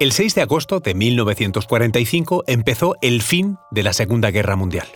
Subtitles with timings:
[0.00, 4.88] El 6 de agosto de 1945 empezó el fin de la Segunda Guerra Mundial.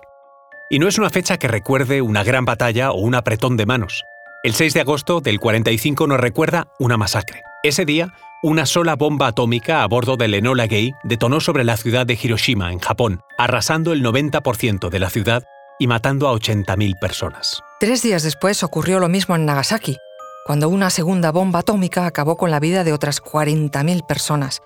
[0.70, 4.02] Y no es una fecha que recuerde una gran batalla o un apretón de manos.
[4.44, 7.42] El 6 de agosto del 45 nos recuerda una masacre.
[7.62, 12.06] Ese día, una sola bomba atómica a bordo del Enola Gay detonó sobre la ciudad
[12.06, 15.44] de Hiroshima, en Japón, arrasando el 90% de la ciudad
[15.78, 17.62] y matando a 80.000 personas.
[17.78, 19.98] Tres días después ocurrió lo mismo en Nagasaki,
[20.46, 24.62] cuando una segunda bomba atómica acabó con la vida de otras 40.000 personas.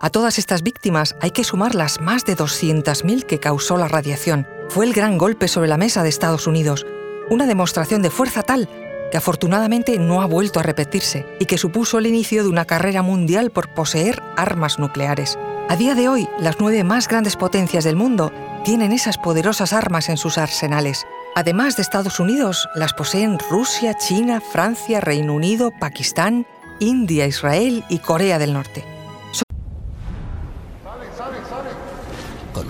[0.00, 4.46] A todas estas víctimas hay que sumar las más de 200.000 que causó la radiación.
[4.68, 6.86] Fue el gran golpe sobre la mesa de Estados Unidos,
[7.30, 8.68] una demostración de fuerza tal
[9.10, 13.02] que afortunadamente no ha vuelto a repetirse y que supuso el inicio de una carrera
[13.02, 15.36] mundial por poseer armas nucleares.
[15.68, 18.30] A día de hoy, las nueve más grandes potencias del mundo
[18.64, 21.06] tienen esas poderosas armas en sus arsenales.
[21.34, 26.46] Además de Estados Unidos, las poseen Rusia, China, Francia, Reino Unido, Pakistán,
[26.78, 28.97] India, Israel y Corea del Norte.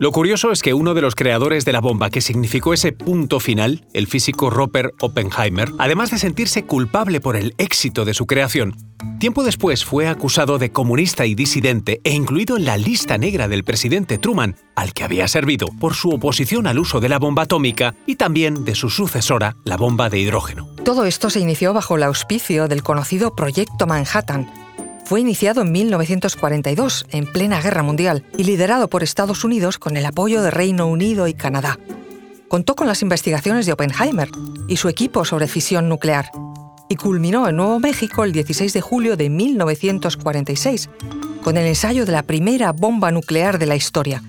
[0.00, 3.40] Lo curioso es que uno de los creadores de la bomba que significó ese punto
[3.40, 8.76] final, el físico Robert Oppenheimer, además de sentirse culpable por el éxito de su creación,
[9.18, 13.64] tiempo después fue acusado de comunista y disidente e incluido en la lista negra del
[13.64, 17.96] presidente Truman, al que había servido por su oposición al uso de la bomba atómica
[18.06, 20.68] y también de su sucesora, la bomba de hidrógeno.
[20.84, 24.48] Todo esto se inició bajo el auspicio del conocido Proyecto Manhattan,
[25.08, 30.04] fue iniciado en 1942, en plena Guerra Mundial, y liderado por Estados Unidos con el
[30.04, 31.78] apoyo de Reino Unido y Canadá.
[32.48, 34.28] Contó con las investigaciones de Oppenheimer
[34.68, 36.30] y su equipo sobre fisión nuclear,
[36.90, 40.90] y culminó en Nuevo México el 16 de julio de 1946,
[41.42, 44.22] con el ensayo de la primera bomba nuclear de la historia.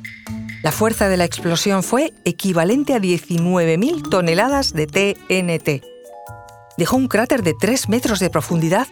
[0.63, 5.85] La fuerza de la explosión fue equivalente a 19.000 toneladas de TNT.
[6.77, 8.87] Dejó un cráter de 3 metros de profundidad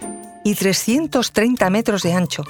[0.48, 2.42] y 330 metros de ancho,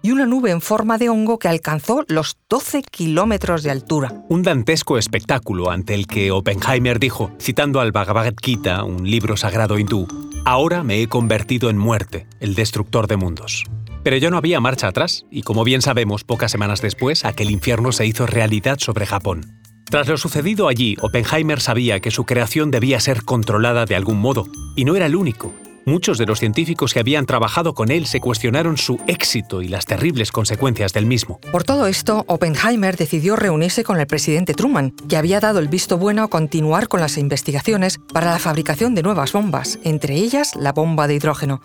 [0.00, 4.14] y una nube en forma de hongo que alcanzó los 12 kilómetros de altura.
[4.30, 9.78] Un dantesco espectáculo ante el que Oppenheimer dijo, citando al Bhagavad Gita, un libro sagrado
[9.78, 10.08] hindú,
[10.46, 13.64] Ahora me he convertido en muerte, el destructor de mundos.
[14.02, 17.92] Pero ya no había marcha atrás, y como bien sabemos, pocas semanas después, aquel infierno
[17.92, 19.60] se hizo realidad sobre Japón.
[19.84, 24.46] Tras lo sucedido allí, Oppenheimer sabía que su creación debía ser controlada de algún modo,
[24.76, 25.52] y no era el único.
[25.86, 29.84] Muchos de los científicos que habían trabajado con él se cuestionaron su éxito y las
[29.84, 31.38] terribles consecuencias del mismo.
[31.52, 35.98] Por todo esto, Oppenheimer decidió reunirse con el presidente Truman, que había dado el visto
[35.98, 40.72] bueno a continuar con las investigaciones para la fabricación de nuevas bombas, entre ellas la
[40.72, 41.60] bomba de hidrógeno.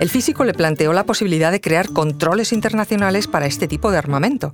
[0.00, 4.52] El físico le planteó la posibilidad de crear controles internacionales para este tipo de armamento.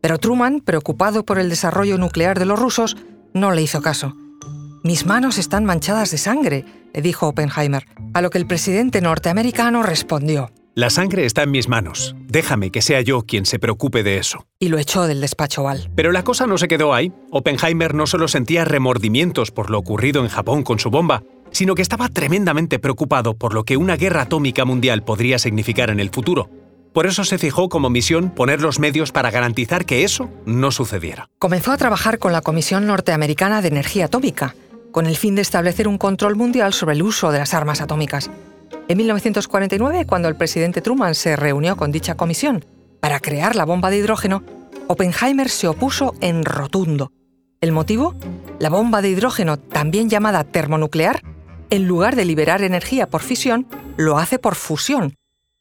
[0.00, 2.96] Pero Truman, preocupado por el desarrollo nuclear de los rusos,
[3.34, 4.14] no le hizo caso.
[4.88, 7.84] Mis manos están manchadas de sangre, le dijo Oppenheimer,
[8.14, 10.50] a lo que el presidente norteamericano respondió.
[10.74, 12.16] La sangre está en mis manos.
[12.26, 14.46] Déjame que sea yo quien se preocupe de eso.
[14.58, 15.90] Y lo echó del despacho Oval.
[15.94, 17.12] Pero la cosa no se quedó ahí.
[17.30, 21.82] Oppenheimer no solo sentía remordimientos por lo ocurrido en Japón con su bomba, sino que
[21.82, 26.48] estaba tremendamente preocupado por lo que una guerra atómica mundial podría significar en el futuro.
[26.94, 31.28] Por eso se fijó como misión poner los medios para garantizar que eso no sucediera.
[31.38, 34.54] Comenzó a trabajar con la Comisión Norteamericana de Energía Atómica,
[34.92, 38.30] con el fin de establecer un control mundial sobre el uso de las armas atómicas.
[38.88, 42.64] En 1949, cuando el presidente Truman se reunió con dicha comisión
[43.00, 44.42] para crear la bomba de hidrógeno,
[44.86, 47.12] Oppenheimer se opuso en rotundo.
[47.60, 48.14] ¿El motivo?
[48.58, 51.22] La bomba de hidrógeno, también llamada termonuclear,
[51.70, 53.66] en lugar de liberar energía por fisión,
[53.96, 55.17] lo hace por fusión,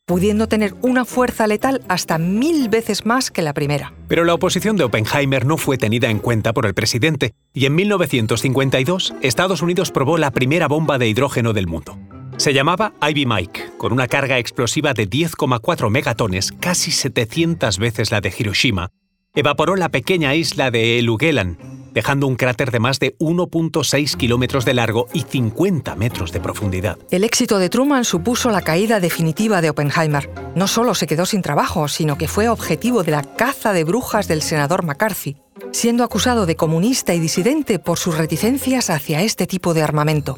[0.07, 3.93] pudiendo tener una fuerza letal hasta mil veces más que la primera.
[4.07, 7.75] Pero la oposición de Oppenheimer no fue tenida en cuenta por el presidente, y en
[7.75, 11.99] 1952 Estados Unidos probó la primera bomba de hidrógeno del mundo.
[12.37, 18.21] Se llamaba Ivy Mike, con una carga explosiva de 10,4 megatones, casi 700 veces la
[18.21, 18.89] de Hiroshima.
[19.35, 21.57] Evaporó la pequeña isla de Elugelan,
[21.97, 26.99] dejando un cráter de más de 1.6 kilómetros de largo y 50 metros de profundidad.
[27.09, 30.29] El éxito de Truman supuso la caída definitiva de Oppenheimer.
[30.53, 34.27] No solo se quedó sin trabajo, sino que fue objetivo de la caza de brujas
[34.27, 35.37] del senador McCarthy,
[35.71, 40.37] siendo acusado de comunista y disidente por sus reticencias hacia este tipo de armamento.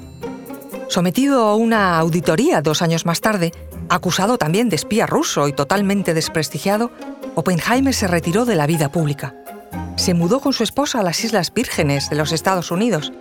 [0.88, 3.52] Sometido a una auditoría dos años más tarde,
[3.90, 6.92] Acusado también de espía ruso y totalmente desprestigiado,
[7.34, 9.34] Oppenheimer se retiró de la vida pública.
[10.00, 13.12] Se mudó con su esposa a las Islas Vírgenes de los Estados Unidos,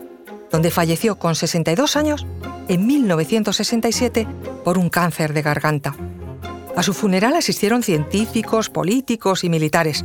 [0.52, 2.24] donde falleció con 62 años
[2.68, 4.28] en 1967
[4.64, 5.96] por un cáncer de garganta.
[6.76, 10.04] A su funeral asistieron científicos, políticos y militares.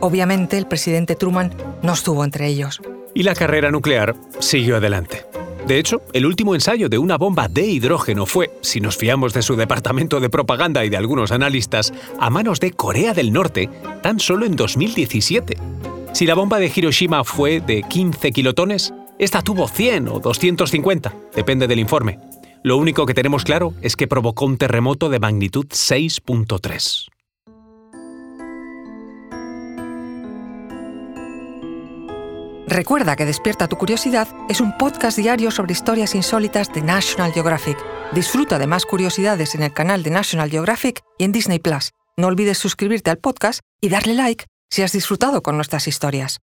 [0.00, 2.80] Obviamente el presidente Truman no estuvo entre ellos.
[3.14, 5.24] Y la carrera nuclear siguió adelante.
[5.68, 9.42] De hecho, el último ensayo de una bomba de hidrógeno fue, si nos fiamos de
[9.42, 13.70] su departamento de propaganda y de algunos analistas, a manos de Corea del Norte
[14.02, 15.56] tan solo en 2017.
[16.18, 21.68] Si la bomba de Hiroshima fue de 15 kilotones, esta tuvo 100 o 250, depende
[21.68, 22.18] del informe.
[22.64, 27.06] Lo único que tenemos claro es que provocó un terremoto de magnitud 6.3.
[32.66, 37.78] Recuerda que Despierta tu Curiosidad es un podcast diario sobre historias insólitas de National Geographic.
[38.10, 41.92] Disfruta de más curiosidades en el canal de National Geographic y en Disney Plus.
[42.16, 46.40] No olvides suscribirte al podcast y darle like si has disfrutado con nuestras historias.